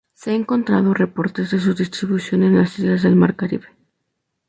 [0.13, 3.67] Se han encontrado reportes de su distribución en las islas del mar Caribe.